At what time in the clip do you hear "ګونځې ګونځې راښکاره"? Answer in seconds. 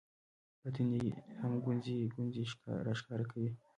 1.65-3.25